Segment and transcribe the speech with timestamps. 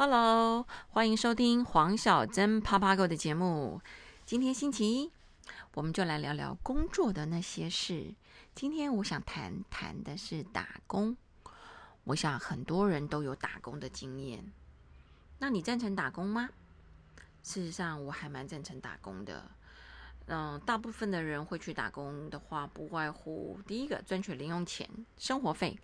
[0.00, 3.80] Hello，欢迎收听黄小珍啪啪 Go 的节目。
[4.24, 5.10] 今天星期一，
[5.74, 8.14] 我们就来聊聊工作的那些事。
[8.54, 11.16] 今天我想谈谈的是打工。
[12.04, 14.52] 我想很多人都有打工的经验。
[15.40, 16.48] 那你赞成打工吗？
[17.42, 19.50] 事实上，我还蛮赞成打工的。
[20.26, 25.76] 嗯，大部分的人会去打工的话，不外乎第一个赚取零用钱、生活费；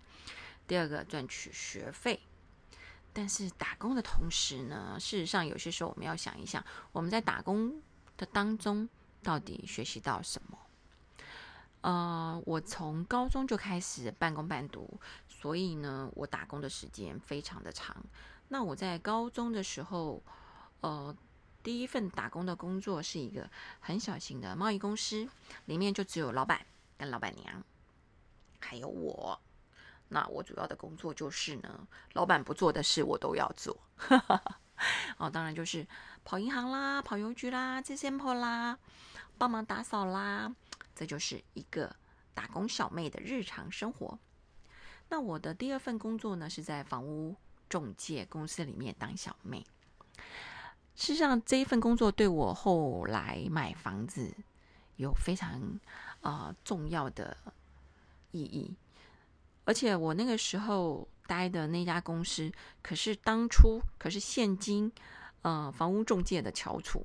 [0.65, 2.21] 第二个赚取学费。
[3.17, 7.81] 但是打工的同时呢，事实上有些时候我们要想一想，我们在打工
[8.17, 8.89] 的当中
[9.23, 10.59] 到底学习到什么？
[11.79, 14.99] 呃，我从高中就开始半工半读，
[15.29, 17.95] 所以呢，我打工的时间非常的长。
[18.49, 20.21] 那我在高中的时候，
[20.81, 21.15] 呃，
[21.63, 25.25] 第一份打工的工作是一个很小型的贸易公司，
[25.67, 26.65] 里面就只有老板
[26.97, 27.63] 跟老板娘，
[28.59, 29.39] 还有我。
[30.09, 33.77] 那我主要的工作就是呢，老板不做的事我都要做。
[35.17, 35.87] 哦，当然就是
[36.23, 38.77] 跑银行啦、跑邮局啦、接 sample 啦、
[39.37, 40.53] 帮忙打扫啦，
[40.93, 41.95] 这就是一个
[42.33, 44.19] 打工小妹的日常生活。
[45.09, 47.35] 那我的第二份工作呢，是在房屋
[47.69, 49.65] 中介公司里面当小妹。
[50.95, 54.33] 事实上，这一份工作对我后来买房子
[54.95, 55.79] 有非常
[56.21, 57.37] 啊重要的
[58.31, 58.75] 意义。
[59.65, 62.51] 而且我那个时候待的那家公司，
[62.83, 64.91] 可是当初可是现今
[65.41, 67.03] 呃房屋中介的翘楚，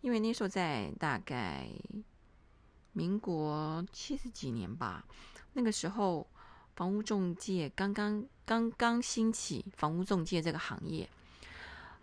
[0.00, 1.68] 因为那时候在大概
[2.94, 5.04] 民国七十几年吧，
[5.52, 6.26] 那个时候
[6.74, 11.06] 房屋中介刚刚刚刚兴起，房屋中介这个行业，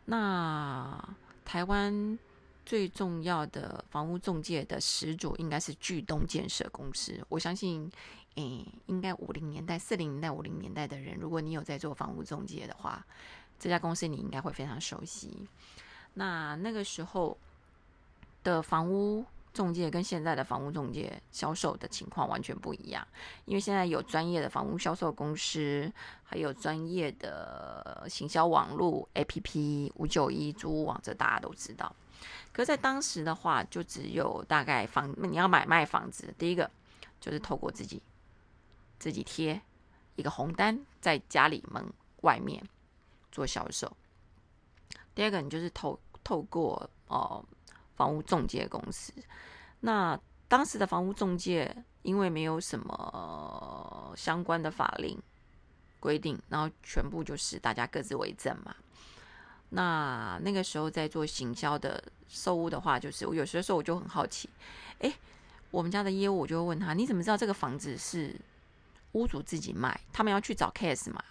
[0.06, 2.20] 那台湾
[2.64, 7.92] 最重要的房屋中介的始祖应该是巨东建设公司，我相信。
[8.38, 13.06] 诶，应该五零年代、四零年代、五零年代的人，如果你有在做房屋中介的话，
[13.60, 15.48] 这家公司你应该会非常熟悉。
[16.14, 17.36] 那那个时候
[18.44, 23.08] 的房屋中介跟现在的房屋中介销售的情况完全不一样，
[23.46, 25.92] 因为现在有专业的房屋销售公司，
[26.24, 31.92] 还有专业的行销网络 APP 五九一租屋网，这大家都知道。
[32.54, 36.70] 可在当时的话，就只有大概房你要买卖房子，第一个
[37.20, 38.00] 就是透过自己。
[39.00, 39.62] 自己贴
[40.16, 41.86] 一个红单在家里门
[42.22, 42.64] 外面
[43.32, 43.96] 做销售。
[45.14, 47.44] 第二个，你就是透透过哦
[47.96, 49.14] 房屋中介公司。
[49.80, 55.20] 那当时的房屋中介因为没有什么相关的法令
[56.00, 58.76] 规定，然后全部就是大家各自为政嘛。
[59.70, 64.50] 那那个时候在做行销的售屋的话，就是我有些时候我就很好奇，
[65.00, 65.14] 哎，
[65.72, 68.36] 我们家的业务我就会问他，你怎么知道这个房子是？
[69.14, 71.24] 屋主自己卖，他们要去找 case 嘛？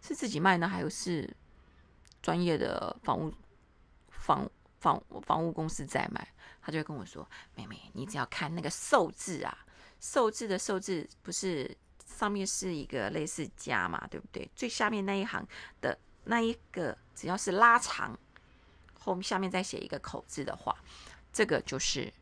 [0.00, 1.34] 是自己卖呢，还是
[2.22, 3.32] 专业的房屋
[4.10, 6.26] 房房房屋公司在卖？
[6.60, 9.66] 他就会跟我说：“妹妹，你只要看那个寿字啊，
[10.00, 14.50] 寿字的寿字不是上面是一个类似加嘛，对不对？
[14.54, 15.46] 最下面那一行
[15.80, 18.18] 的那一个，只要是拉长，
[18.98, 20.74] 后面下面再写一个口字的话，
[21.32, 22.12] 这个就是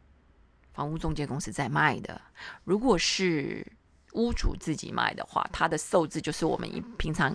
[0.73, 2.21] 房屋中介公司在卖的。
[2.65, 3.67] 如果是……
[4.13, 7.35] 屋主自己卖的话，他的寿字就是我们一平常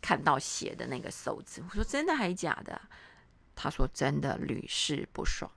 [0.00, 1.62] 看到写的那个寿字。
[1.68, 2.80] 我说真的还是假的？
[3.54, 5.50] 他说真的，屡试不爽。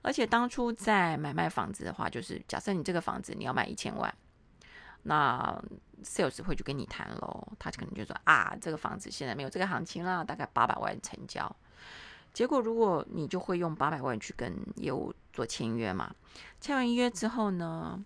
[0.00, 4.14] 而且当初在买卖房子的话，就是假设你这个房子你要卖一千万，
[5.02, 5.60] 那
[6.04, 7.52] sales 会去跟你谈喽。
[7.58, 11.54] 他可能就说啊，这个房子现在没有这个行情啦，大概八百万成交。
[12.32, 16.14] 结果如果你就会用八百万去跟业务做签约嘛，
[16.60, 18.02] 签完约之后呢？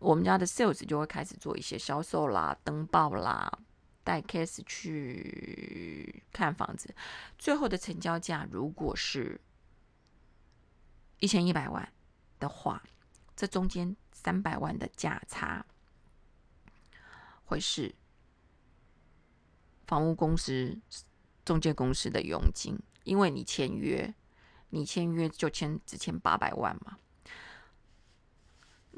[0.00, 3.52] 我们家的 sales 就会开始做一些销售啦、登报啦、
[4.02, 6.92] 带 case 去看房子。
[7.38, 9.40] 最后的成交价如果是
[11.18, 11.92] 一千一百万
[12.38, 12.82] 的话，
[13.36, 15.64] 这中间三百万的价差
[17.44, 17.94] 会是
[19.86, 20.78] 房屋公司、
[21.44, 24.14] 中介公司的佣金，因为你签约，
[24.70, 26.96] 你签约就签只签八百万嘛。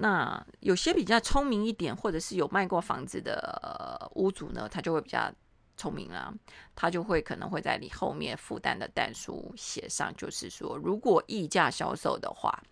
[0.02, 5.32] 那有些比较聪明一点，或者是有卖过房子的呃屋主呢，他就会比较
[5.76, 6.34] 聪明啦，
[6.74, 12.64] 他就会可能会在你后面负担的单数写上，就是说，如果溢价销售的话，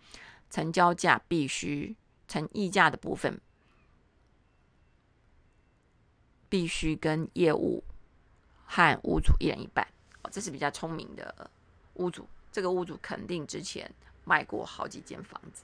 [0.49, 1.95] 成交价必须
[2.27, 3.39] 成溢价的部分
[6.49, 7.81] 必须跟业务
[8.65, 9.87] 和屋主一人一半。
[10.29, 11.49] 这是比较聪明的
[11.93, 13.89] 屋主，这个屋主肯定之前
[14.25, 15.63] 卖过好几间房子。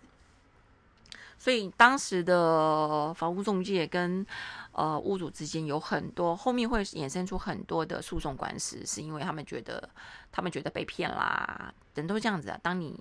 [1.38, 4.26] 所以当时的房屋中介跟
[4.72, 9.90] 呃屋主之间有很多，后面会衍生出很多的诉讼官司，是因为他们觉得
[10.32, 12.60] 他们觉得被骗啦，人都这样子啊。
[12.62, 13.00] 当你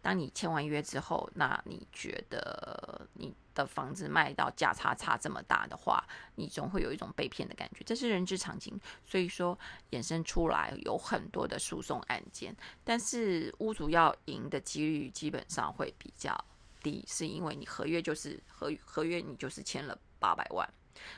[0.00, 6.02] 当你签完约之后，那你觉得你的房子卖到价差差这么大的话，
[6.34, 8.78] 你总会有一种被骗的感觉，这是人之常情。
[9.06, 9.56] 所以说
[9.92, 16.36] 衍生出来有很多的诉讼案件，但是屋主要赢的几率基本上会比较
[16.82, 20.68] 低，是因为你合约就是合合约，你就是签了八百万，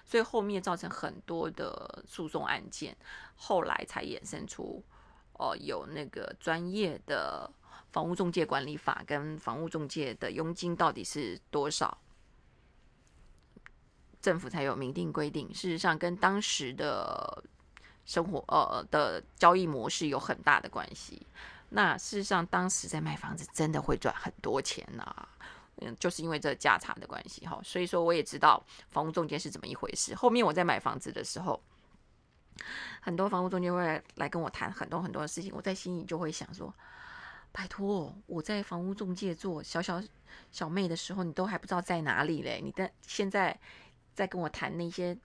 [0.04, 2.96] 所以后面造成很多的诉讼案件，
[3.34, 4.82] 后来才衍生出
[5.32, 7.50] 哦有那个专业的。
[7.90, 11.96] 房屋中介管理法跟房屋中介的佣金到底是多少？
[14.20, 15.46] 政府才有明定规定。
[15.54, 17.44] 事实上，跟当时的
[18.04, 21.24] 生活呃的交易模式有很大的关系。
[21.68, 25.28] 那事实上，当时在卖房子真的会赚很多钱呐，
[25.80, 27.60] 嗯，就是因为这价差的关系哈。
[27.64, 30.14] 所以说，我也知道房屋中介是怎么一回事。
[30.14, 31.60] 后面我在买房子的时候，
[33.00, 36.72] 很多房屋中介会来跟我谈很多很多的事情，我在心里就会想说。
[37.56, 40.02] 拜托，我在房屋中介做小小
[40.50, 42.60] 小妹的时候，你都还不知道在哪里嘞。
[42.60, 43.56] 你的现在
[44.12, 45.16] 在跟我谈那些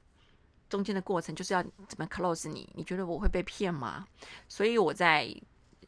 [0.70, 2.70] 中间的过程，就是要怎么 close 你？
[2.76, 4.08] 你觉得我会被骗吗？
[4.48, 5.26] 所以我在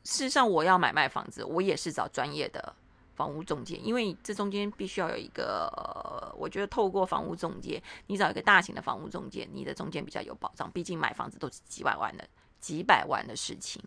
[0.04, 2.76] 事实上，我要买卖房子，我也是找专业的
[3.22, 10.72] 房屋中介，因为这中间必须要有一个，我觉得透过房屋中介，你找一个大型的房屋中介，你的中间比较有保障。
[10.72, 12.28] 毕竟买房子都是几百万的。
[12.60, 13.82] 几百万的事情，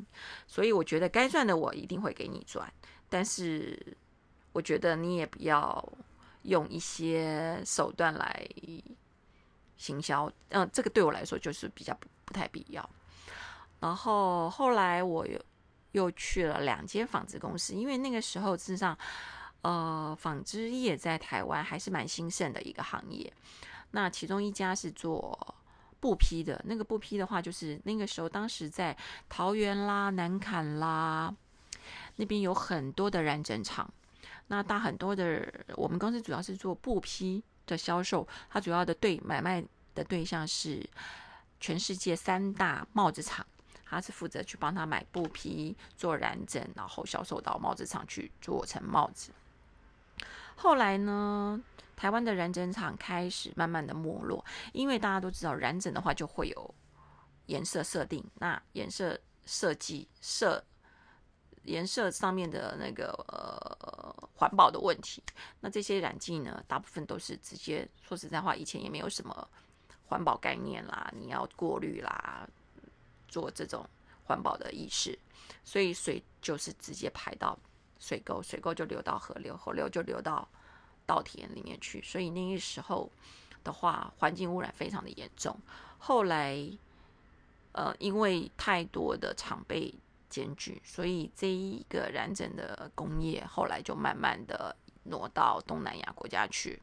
[0.48, 2.66] 所以我觉得该赚的我一定会给你赚，
[3.08, 3.96] 但是
[4.52, 5.92] 我觉得你也不要
[6.42, 8.44] 用一些手段来
[9.76, 12.90] 行销，嗯，这个对我来说就是比较不不太必要。
[13.78, 15.40] 然后后来我又
[15.94, 18.96] 又去了两间纺织公司，因为那个时候事实上，
[19.62, 23.32] 呃，纺织业在台湾还是蛮兴盛的一个行业，
[23.90, 25.56] 那其中一家是做。
[26.00, 28.94] 布批的那个布批的话，就是那个时候，当时在
[29.26, 31.34] 桃园啦、南坎啦
[32.16, 33.90] 那边有很多的染整厂。
[34.48, 39.64] 那大很多的，我们公司主要是做布批的销售，它主要的对买卖
[39.94, 40.86] 的对象是
[41.58, 43.46] 全世界三大帽子厂，
[43.94, 49.32] 他是负责去帮他买布匹做染整，然后销售到帽子厂去做成帽子。
[50.56, 51.62] 后来呢？
[51.96, 56.74] 台湾的染整厂开始慢慢的没落，因为大家都知道染整的话就会有
[57.46, 60.62] 颜色设定，那颜色设计设
[61.62, 65.22] 颜色上面的那个呃环保的问题，
[65.60, 69.48] 那这些染剂呢，大部分都是直接说实在话，以前也没有什么
[70.06, 72.46] 环保概念啦，你要过滤啦，
[73.34, 73.84] 做这种
[74.26, 75.18] 环保的意识，
[75.64, 77.58] 所以水就是直接排到
[77.98, 80.48] 水沟，水沟就流到河流，河流就流到。
[81.06, 83.12] 稻田里面去，所以那个时候
[83.62, 85.54] 的话，环境污染非常的严重。
[85.98, 86.56] 后来，
[87.72, 89.92] 呃，因为太多的厂被
[90.30, 96.80] 检举，所以这一个染整的工业后来就慢慢的挪到东南亚国家去。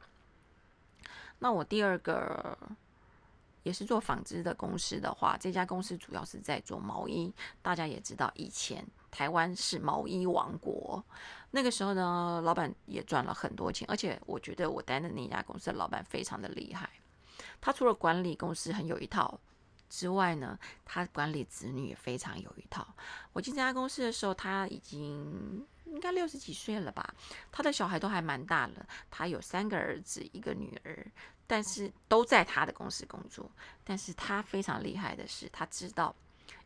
[1.39, 2.55] 那我第二个
[3.63, 7.33] 也是做纺织的公司的话，这家公司主要是在做毛衣。
[7.61, 11.03] 大家也知道，以前台湾是毛衣王国。
[11.51, 16.89] 那个时候呢，老板也赚了很多钱，而且我觉得我待的那家公司的老板非常的厉害。
[17.59, 19.39] 他除了管理公司很有一套
[19.89, 22.87] 之外呢，他管理子女也非常有一套。
[23.33, 27.13] 我进这家公司的时候，他已经应该六十几岁了吧，
[27.51, 28.85] 他的小孩都还蛮大了。
[29.09, 31.05] 他有三个儿子，一个女儿，
[31.45, 33.49] 但是都在他的公司工作。
[33.83, 36.15] 但是他非常厉害的是，他知道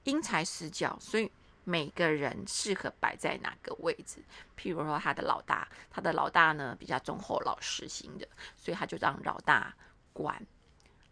[0.03, 1.29] 因材施教，所以。
[1.67, 4.23] 每个人适合摆在哪个位置？
[4.55, 9.75] 譬如说，他的老大，他的老大呢比较忠厚老实型的，所以他就让老大
[10.13, 10.39] 管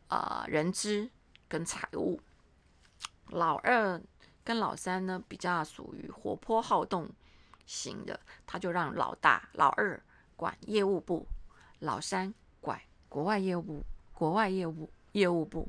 [0.09, 1.09] 呃人资
[1.47, 2.21] 跟财务。
[3.29, 3.99] 老二
[4.43, 7.09] 跟老三呢比较属于活泼好动
[7.65, 10.01] 型的，他就让老大老二
[10.35, 11.27] 管业务部，
[11.79, 12.79] 老三管
[13.09, 15.67] 国外业务，国外业务业务部。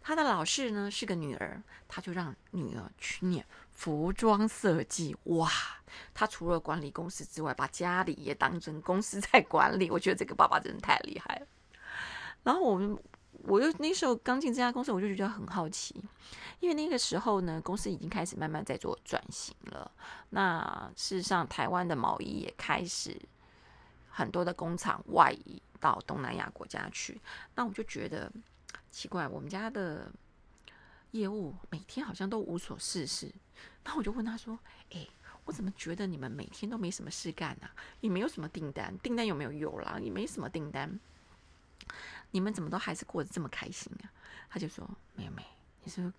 [0.00, 3.44] 他的老四呢是个女儿，他就让女儿去念。
[3.72, 5.50] 服装设计哇，
[6.12, 9.90] 他除了管理公司之外，把家里也当成公司在管理。
[9.90, 11.46] 我觉得这个爸爸真的太厉害了。
[12.42, 12.98] 然后我们，
[13.44, 15.94] 我就那时候刚进这家公司，我就觉得很好奇，
[16.60, 19.90] 因为那个时候呢，公司已经开始慢慢在做转型了。
[20.30, 23.16] 那事实上，台湾的毛衣也开始
[24.08, 27.20] 很多的工厂外移到东南亚国家去。
[27.54, 28.30] 那我就觉得
[28.90, 30.10] 奇怪，我们家的
[31.12, 33.32] 业务每天好像都无所事事。
[33.84, 34.58] 那我就问他说
[34.92, 35.08] ：“哎，
[35.44, 37.70] 我怎么觉得你们每天都没什么事干啊？
[38.00, 39.98] 也没有什么订单，订单有没有有啦？
[39.98, 41.00] 也没什么订单，
[42.30, 44.12] 你们怎么都还是过得这么开心啊？
[44.50, 45.44] 他就说：“妹妹，
[45.84, 46.12] 你是不是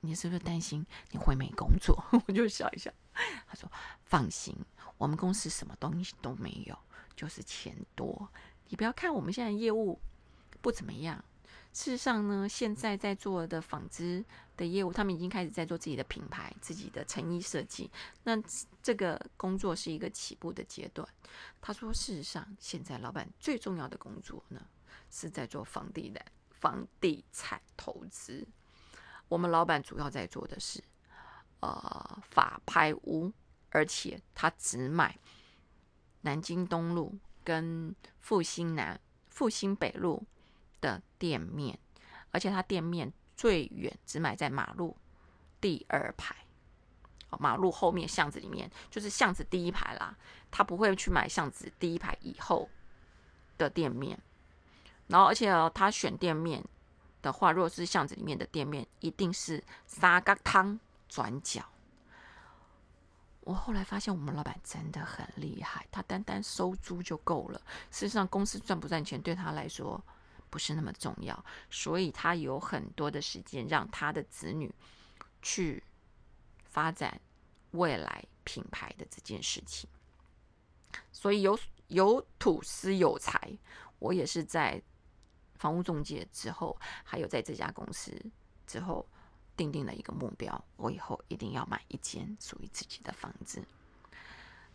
[0.00, 1.96] 你是不是担心你会没工作？”
[2.28, 2.90] 我就笑一笑。
[3.46, 3.70] 他说
[4.04, 4.56] ：“放心，
[4.98, 6.78] 我们公司什么东西都没有，
[7.14, 8.28] 就是钱多。
[8.68, 9.98] 你不要看我们现在业务
[10.60, 11.24] 不怎么样。”
[11.72, 14.24] 事实上呢，现在在做的纺织
[14.56, 17.90] 的业务，他们已经开始在做自己的品牌、自己的成衣设计。
[18.24, 18.32] 那
[18.82, 21.06] 这个工作是一个起步的阶段。
[21.60, 24.66] 他说，事实上，现在老板最重要的工作呢，
[25.10, 28.46] 是在做房地的房地产投资。
[29.28, 30.82] 我们老板主要在做的是
[31.60, 33.32] 呃法拍屋，
[33.70, 35.18] 而且他只买
[36.20, 40.26] 南京东路跟复兴南、复兴北路。
[40.78, 41.76] 的店面，
[42.30, 44.94] 而且他店面最远只买在马路
[45.58, 46.36] 第二排，
[47.40, 50.16] 马路后面巷子里面就是巷子第一排啦。
[50.50, 52.68] 他不会去买巷子第一排以后
[53.56, 54.20] 的店面。
[55.08, 56.64] 然后，而且他选店面
[57.22, 61.64] 的话，如果是巷子里面的店面，一定是沙嘎汤转角。
[63.40, 67.60] 我后来发现，我们老板真的很厉害，他单单收租就够了。
[67.90, 70.02] 事实上，公司赚不赚钱对他来说。
[70.48, 74.72] 不是那么重要，所以他有很多的时间让他的子女
[75.42, 75.82] 去
[76.64, 77.20] 发展
[77.72, 79.90] 未来品牌的这件事情。
[81.12, 81.58] 所以有
[81.88, 83.58] 有土司有财，
[83.98, 84.80] 我也是在
[85.58, 88.12] 房屋中介之后，还有在这家公司
[88.66, 89.04] 之后，
[89.56, 93.62] 定定了一个目标，我以后一定要买一间属于自己的房子。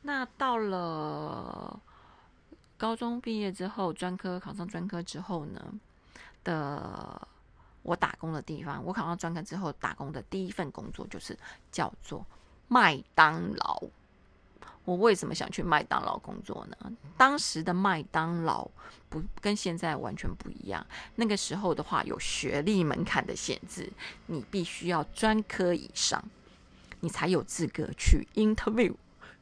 [0.01, 1.79] 那到了。
[2.77, 5.79] 高中毕业之后，专科考上专科之后呢
[6.43, 7.27] 的
[7.83, 11.37] 我打工的地方，我考上专科之后打工的第一份工作就是
[11.71, 12.25] 叫做
[12.67, 13.83] 麦当劳。
[14.83, 16.91] 我为什么想去麦当劳工作呢？
[17.17, 18.69] 当时的麦当劳
[19.09, 20.85] 不跟现在完全不一样。
[21.15, 23.91] 那个时候的话，有学历门槛的限制，
[24.25, 26.23] 你必须要专科以上，
[27.01, 28.93] 你才有资格去 interview。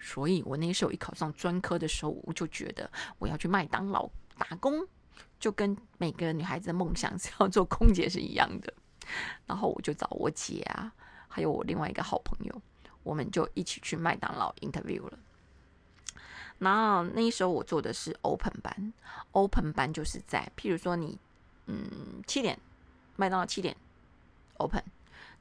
[0.02, 4.86] 所以我那时候一考上专科的时候，我就觉得我要去麦当劳打工，
[5.40, 8.74] 就跟每个女孩子的梦想 是要做空姐是一样的。
[9.46, 10.92] 然后我就找我姐啊，
[11.28, 12.62] 还有我另外一个好朋友，
[13.04, 15.18] 我们就一起去麦当劳 interview 了。
[16.60, 18.94] 然后那时候我做的是 open 班
[19.32, 21.18] ，open 班就是在譬如说你
[21.66, 22.60] 嗯七点
[23.16, 23.76] 麦当劳七点
[24.58, 24.84] open，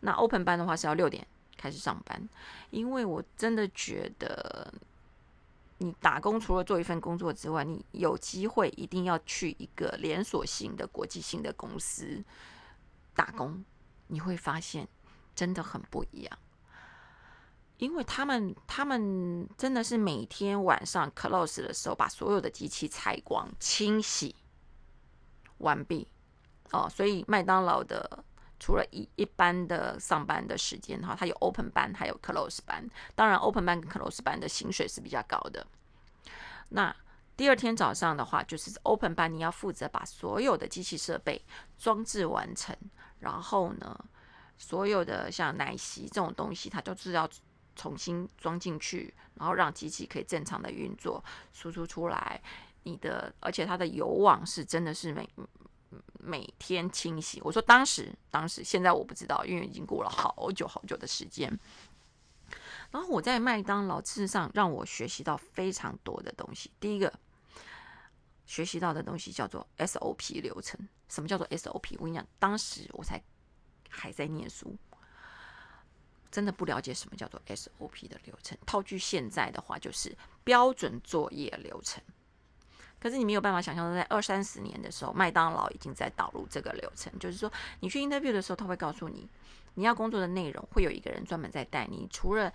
[0.01, 1.27] 那 open 班的话是要六点。
[1.61, 2.29] 开始上班，
[2.71, 4.73] 因为我真的觉得，
[5.79, 12.23] 你打工除了做一份工作之外，你有机会一定要去一个连锁性的国际性的公司
[13.13, 13.65] 打工，
[14.07, 14.87] 你会发现
[15.35, 16.39] 真的很不一样。
[17.79, 24.37] 因为他们他们真的是每天晚上 close 的时候，把所有的机器拆光、清洗
[25.59, 26.07] 完毕
[26.73, 28.25] 哦，所以麦当劳的。
[28.61, 32.85] 除了一一般的上班的时间哈，它有 open 班，还有 close 班。
[33.15, 35.65] 当然，open 班跟 close 班的薪水是比较高的。
[36.71, 36.93] 那
[37.37, 41.41] 第二天早上的话，就是 open 班，你要负责把所有的机器设备
[41.79, 42.77] 装置完成。
[43.21, 43.97] 然后呢，
[44.57, 47.31] 所有的像奶昔这种东西，它就是要
[47.79, 52.39] 重新装进去，然后让机器可以正常的运作，输出出来。
[52.83, 55.27] 你的，而且它的油网是真的是每。
[56.21, 57.41] 每天清洗。
[57.43, 61.59] 我说当时，当时，现在我不知道，因为已经过了好久好久的时间。
[62.91, 66.71] 然后我在麦当劳，事实上让我学习到非常多的东西。
[66.79, 67.11] 第一个
[68.45, 70.79] 学习到的东西叫做 SOP 流程。
[71.09, 71.95] 什么叫做 SOP？
[71.99, 73.23] 我跟你讲，当时我才
[73.89, 74.77] 还在念书，
[76.31, 78.57] 真的不了解什么叫做 SOP 的流程。
[78.67, 82.03] 套句现在的话，就是标准作业流程。
[83.01, 87.17] 可是你没有办法想象，在二三十年的时候，麦当劳已经在导入这个流程。
[87.19, 89.29] 就是说，你去 interview 的时候，他会告诉你，
[89.75, 92.09] 你要工作的内容，会有一个人专门在带你。
[92.11, 92.53] 除了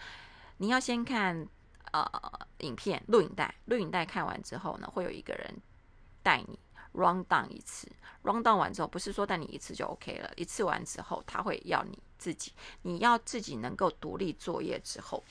[0.58, 1.48] 你要先看
[1.92, 2.06] 呃
[2.58, 5.56] 影片录影带，录影带看完之后呢，会有一个人
[6.22, 6.60] 带你
[6.94, 7.88] run down 一次。
[8.24, 15.24] run down 完之后，不是说带你一次就 OK 了，一次完之后，他会要你自己，你要自己能够独立作业之后，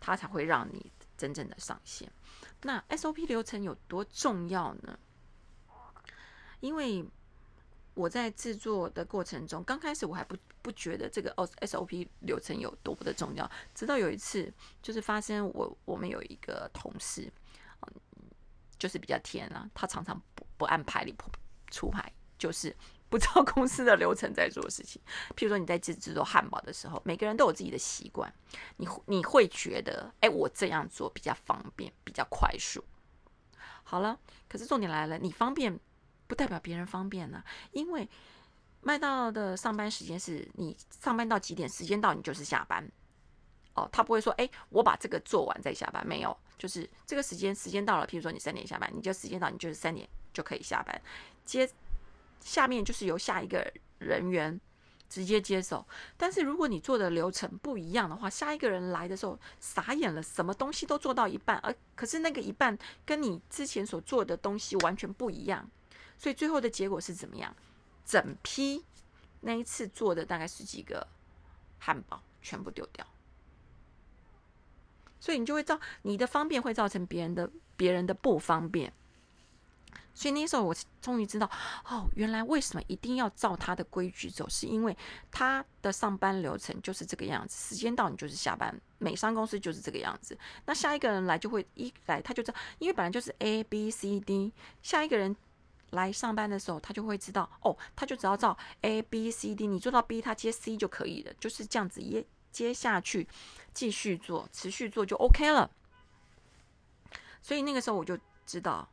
[0.00, 2.10] 他才会让你真正的上线。
[2.62, 4.98] 那 SOP 流程有多重要呢？
[6.58, 7.08] 因为
[7.94, 13.50] 我在制作的过程中，刚开始我还不不觉得这个哦 SOP 流程有多么的重要。
[13.74, 17.32] 直到有一次，就是发生我我们有一个同事，
[18.78, 20.20] 就是比较甜啊，他常常
[20.60, 21.16] 不按牌理
[21.70, 22.76] 出牌，就是
[23.08, 25.00] 不照公司的流程在做事情。
[25.34, 28.30] 譬如说你在制制作汉堡的时候，每个人都有自己的习惯，
[28.76, 32.84] 你你会觉得，哎，我这样做比较方便，比较快速。
[33.82, 35.80] 好了，可是重点来了，你方便
[36.26, 38.06] 不代表别人方便呢，因为
[38.82, 42.86] 麦当的上班时间是你上班到几点，时间到你就是下班。
[43.74, 51.00] 哦，他不会说，哎，我把这个做完再下班，没有，就是这个时间时间到了，譬如说你三点下班，你就时间到，你就是三点就可以下班。
[51.44, 51.68] 接
[52.40, 54.60] 下面就是由下一个人员
[55.08, 55.86] 直接接手。
[56.16, 65.68] 但是如果你做的流程不一样的话，下一个人来的时候傻眼了，什么东西都做到一半，而可是那个一半跟你之前所做的东西完全不一样，
[66.16, 67.54] 所以最后的结果是怎么样？
[68.04, 68.84] 整批
[69.40, 71.06] 那一次做的大概十几个
[71.78, 73.06] 汉堡全部丢掉。
[75.20, 78.92] 所以你就会造你的方便会造成别人的别人的不方便，
[80.20, 81.50] 所以那时候我终于知道
[81.88, 84.94] 哦，原来为什么一定要照他的规矩走，是因为
[85.30, 90.36] 他的上班流程就是这个样子，时间到你就是下班，美商公司就是这个样子。
[90.66, 95.34] 那下一个人来就会一来他就知道，因为本来就是 A B C D，下一个人
[95.88, 102.22] 来上班的时候，他就会知道哦，他就只要照 A B C D，你做到 B，他接 C 就可以了，就是这样子也。
[102.52, 103.28] 接下去
[103.72, 105.70] 继续做，持续做就 OK 了。
[107.40, 108.86] 所以那个时候我就知道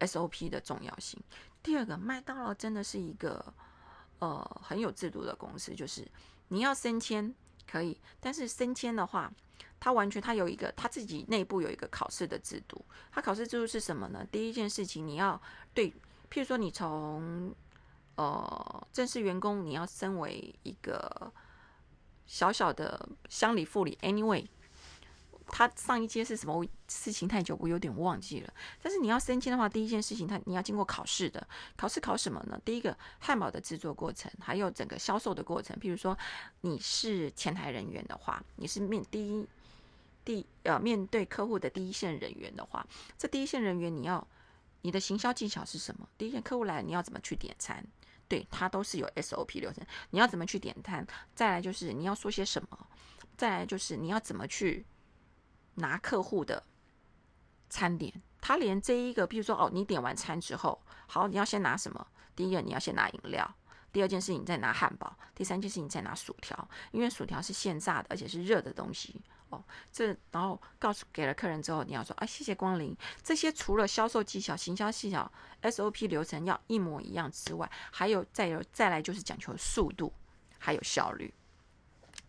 [0.00, 1.20] SOP 的重要性。
[1.62, 3.54] 第二个，麦当劳真的是一个
[4.18, 6.06] 呃很有制度的公司，就是
[6.48, 7.34] 你要升迁
[7.70, 9.32] 可以，但是升迁的话，
[9.80, 12.84] 它完全它有一个它自己内部有一个考试的制度。
[13.10, 14.26] 它考试制度是什么呢？
[14.30, 15.40] 第一件事情你要
[15.74, 15.90] 对，
[16.30, 17.54] 譬如说你从
[18.16, 21.32] 呃正式员工，你要升为一个。
[22.28, 24.44] 小小的乡里妇里，anyway，
[25.48, 28.52] 他上一阶是什么事情太久，我有点忘记了。
[28.82, 31.46] 但是你要升迁的话，第一件事情，他你要经过考试的。
[31.76, 32.60] 考试考什么呢？
[32.64, 35.76] 第一个汉堡的制作过程，还有整个销售的过程。
[35.80, 36.16] 譬如说
[36.62, 39.46] 你是前台人员的话，你是面第一
[40.24, 42.86] 第呃面对客户的第一线人员的话，
[43.16, 44.26] 这第一线人员你要
[44.82, 46.08] 你的行销技巧是什么？
[46.18, 47.86] 第一线客户来，你要怎么去点餐？
[48.28, 49.86] 对，它都是有 SOP 流程。
[50.10, 51.06] 你要怎么去点餐？
[51.36, 52.86] 再来就是你要说些什么？
[53.36, 54.84] 再来就是你要怎么去
[55.76, 56.62] 拿客户的
[57.70, 58.12] 餐点？
[58.40, 62.06] 他连这一个，比如说哦，你点完餐之后，好，你要先拿什么？
[62.36, 63.54] 第一个你要先拿饮料，
[63.92, 69.20] 第二件事情你再拿汉堡，第三件事情你再拿薯条，因为薯条是现炸的，而且是热的东西。
[69.48, 69.62] 哦，
[69.92, 72.96] 这然后告诉给了客人之后，你要说啊，谢谢光临。
[73.22, 75.30] 这些除了销售技巧、行销技巧、
[75.62, 80.12] SOP 流程要一模一样之外，还有再有再来就是讲求速度，
[80.58, 81.32] 还有效率。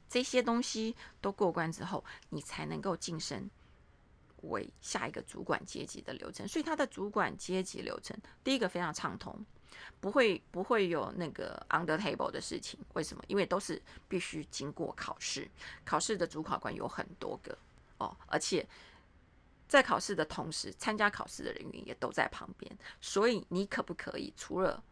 [0.09, 3.49] 这些东西都过关之后，你才能够晋升
[4.43, 6.47] 为下一个主管阶级的流程。
[6.47, 9.45] 所以，他的主管阶级流程，第一个非常畅通。
[9.99, 13.23] 不会不会有那个 under table 的事情，为什么？
[13.27, 15.49] 因为都是必须经过考试，
[15.85, 17.55] 考试的主考官有很多个
[17.99, 18.67] 哦，而且
[19.67, 24.83] 在考试的同时，参加考试的人员也都在旁边，所以你可不可以除了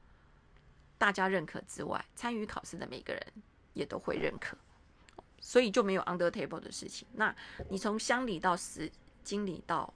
[0.97, 3.33] 大家认可之外，参与考试的每个人
[3.73, 4.55] 也都会认可，
[5.45, 7.07] 所以就没有 under table 的事情。
[7.13, 7.35] 那
[7.69, 8.89] 你从乡里到司
[9.23, 9.93] 经理到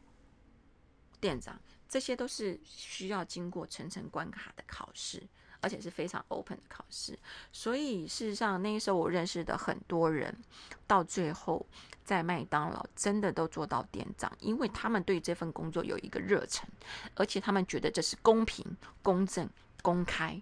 [1.19, 1.59] 店长。
[1.91, 5.23] 这些都是需要经过层层关卡的考试，
[5.59, 7.17] 而且是非常 open 的考试。
[7.51, 10.37] 所以事实上，那时候我认识的很多人，
[10.85, 11.65] 到最后
[12.05, 16.69] 在麦当劳真的都做到店长，因为他们对这份工作有一个热忱，
[17.15, 18.63] 而且他们觉得这是公平、
[19.01, 19.49] 公正、
[19.81, 20.39] 公开。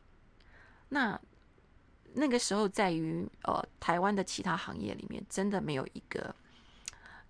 [0.89, 1.17] 那
[2.17, 6.35] 那个时候，在于呃台湾的其他行业里面，真的没有一个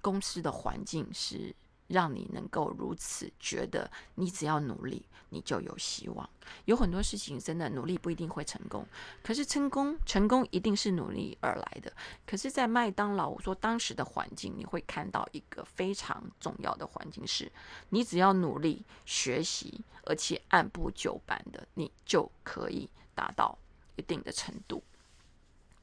[0.01, 1.55] 公司的环境是。
[1.87, 6.29] 让你能够如此觉得，你只要努力，你就有希望。
[6.65, 8.85] 有很多事情真的努力不一定会成功，
[9.23, 11.89] 可是成功，成功一定是努力而来的。
[12.25, 17.49] 可是，在麦当劳，我说当时的环境，你会看到一个非常重要的环境是：
[17.87, 23.57] 你只要努力学习，而且按部就班的，你就可以达到
[23.97, 24.81] 一定的程度。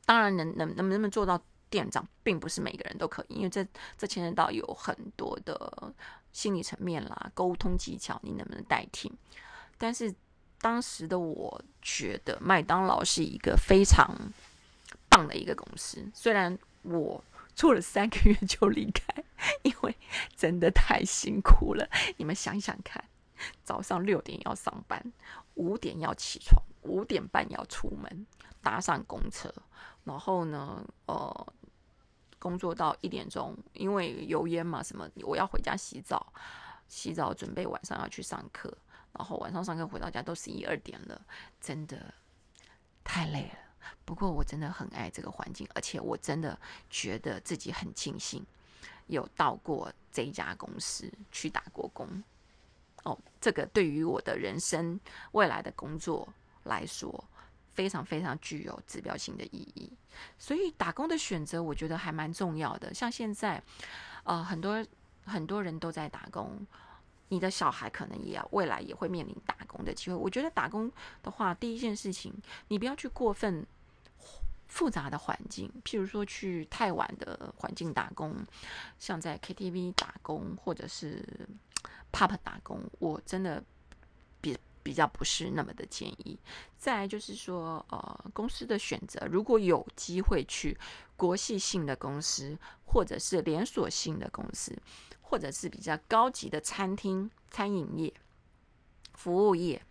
[0.06, 1.40] 当然，能能能不能做到？
[1.70, 3.66] 店长并不是每个人都可以，因为这
[3.98, 5.92] 这牵扯到有很多的
[6.32, 9.10] 心理层面啦、沟通技巧，你能不能代替？
[9.76, 10.14] 但是
[10.60, 14.16] 当时的我觉得麦当劳是一个非常
[15.08, 17.24] 棒的一个公司，虽然我
[17.56, 19.24] 做了三个月就离开，
[19.62, 19.96] 因为
[20.36, 21.88] 真的太辛苦了。
[22.18, 23.02] 你们想想看，
[23.64, 25.12] 早上六点要上班，
[25.54, 28.26] 五点要起床，五点半要出门，
[28.62, 29.52] 搭上公车，
[30.04, 31.52] 然后呢，呃。
[32.40, 36.30] 工作到一点钟，因为油烟嘛，什么我要回家洗澡，
[36.88, 38.70] 洗澡准备晚上要去上课，
[39.14, 41.18] 然后晚上上课回到家都十一二点了，
[41.58, 42.12] 真的
[43.02, 43.58] 太累了。
[44.04, 46.58] 不过我真的很爱这个环境，而且我真的
[46.90, 48.44] 觉得自己很庆幸
[49.06, 52.22] 有到过这一家公司去打过工。
[53.04, 55.00] 哦，这个对于我的人生
[55.32, 56.28] 未来的工作
[56.64, 57.24] 来说，
[57.72, 59.90] 非常非常具有指标性的意义。
[60.38, 62.92] 所以打工的选择，我觉得还蛮重要的。
[62.92, 63.62] 像现在，
[64.24, 64.84] 呃，很多
[65.24, 66.66] 很多人都在打工，
[67.28, 70.16] 你的小孩可能也要未来也会面临打工的机会。
[70.16, 70.90] 我觉得打工
[71.22, 72.32] 的话，第一件事情，
[72.68, 73.66] 你不要去过分。
[74.66, 78.34] 复杂的环境，譬如说去太晚的环境打工，
[78.98, 81.22] 像在 KTV 打工或者是
[82.10, 83.62] pub 打工，我真的
[84.84, 86.38] 比较不是那么的建议。
[86.78, 90.78] 再来就是说，呃，公司的选择，如果有机会去
[91.16, 94.80] 国系性的公司，或者是连锁性的公司，
[95.20, 98.14] 或者是比较高级的餐厅、餐饮业、
[99.14, 99.82] 服务业，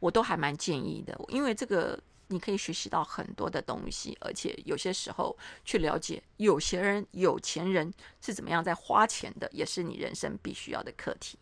[0.00, 2.02] 我都还蛮建议的，因为这个。
[2.30, 7.90] 你可以学习到很多的东西，而且有些时候去了解有些人、有钱人
[8.20, 11.38] 是怎么样在花钱的，也是你人生必须要的课题。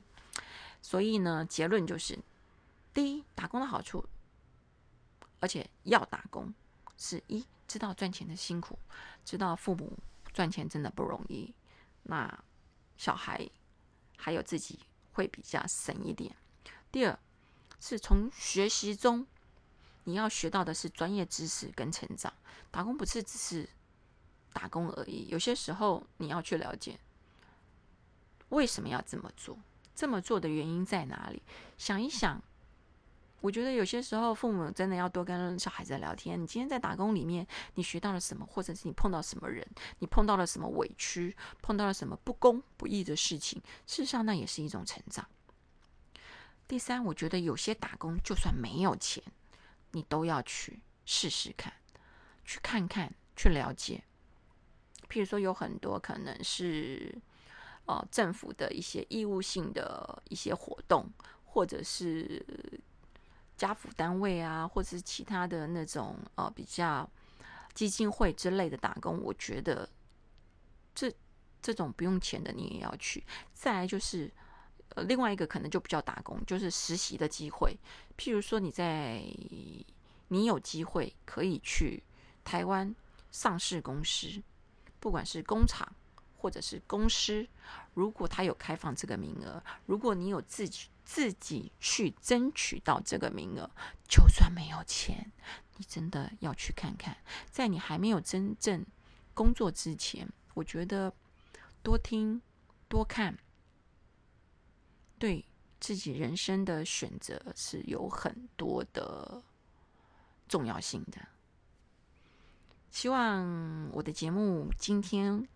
[0.80, 2.16] 所以呢，结论就是：
[2.96, 4.02] 第一，打工的好处，
[5.38, 6.54] 而且要打工，
[6.96, 8.78] 是一知道赚钱的辛苦，
[9.22, 9.98] 知道父母
[10.32, 11.52] 赚钱真的不容易，
[12.04, 12.42] 那
[12.96, 13.46] 小孩
[14.16, 14.80] 还有自己
[15.12, 16.34] 会比较省一点。
[16.90, 17.18] 第二，
[17.78, 19.26] 是从学习中。
[20.04, 22.32] 你要学到的是专业知识跟成长，
[22.70, 23.68] 打工不是只是
[24.54, 25.28] 打工而已。
[25.28, 26.98] 有些时候你要去了解
[28.48, 29.58] 为什么要这么做，
[29.94, 31.42] 这么做的原因在哪里？
[31.76, 32.40] 想一想，
[33.40, 36.40] 我觉得有些时候父母真的要多跟小孩子聊天。
[36.40, 39.66] 你今天在打工里面，你学到了什么，或者是你碰到什么人，
[39.98, 45.26] 你碰到了什么委屈，碰到了什么不公不义的事情，事实上那也是一种成长。
[46.66, 49.22] 第三，我觉得有些打工就算没有钱。
[49.92, 51.72] 你都要去试试看，
[52.44, 54.02] 去看看，去了解。
[55.08, 57.16] 譬如说，有很多可能是
[57.86, 61.08] 呃政府的一些义务性的一些活动，
[61.46, 62.44] 或者是
[63.56, 67.08] 家府单位啊，或者是其他的那种呃比较
[67.74, 69.20] 基金会之类的打工。
[69.22, 69.88] 我觉得
[70.94, 71.12] 这
[71.62, 73.24] 这种不用钱的，你也要去。
[73.54, 74.30] 再来就是
[74.90, 77.76] 呃另外一个可能就比较打工，就是实习的机会。
[78.18, 79.22] 譬如说，你在
[80.28, 82.02] 你有机会可以去
[82.44, 82.94] 台湾
[83.30, 84.42] 上市公司，
[85.00, 85.90] 不管是工厂
[86.36, 87.46] 或者是公司，
[87.94, 93.70] 如果他有开放这个名额，如果你有自己自己去争取到这个名额，
[94.06, 95.32] 就算没有钱，
[95.78, 97.16] 你真的要去看看。
[97.50, 98.84] 在你还没有真正
[99.32, 101.14] 工作之前，我觉得
[101.82, 102.42] 多听
[102.88, 103.38] 多看，
[105.18, 105.46] 对。
[105.78, 109.42] 自己人生的选择是有很多的
[110.48, 111.28] 重要性的。
[112.90, 115.46] 希望我的节目今天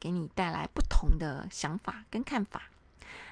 [0.00, 2.70] 给你带来不同的想法跟看法。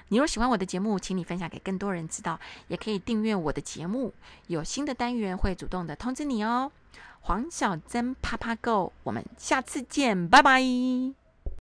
[0.09, 4.13] 你若喜欢我的节目，请你分享给更多人知道，也可以订阅我的节目，
[4.47, 6.71] 有新的单元会主动的通知你哦。
[7.21, 11.24] 黄小珍啪啪 Go，我们下次见，拜拜。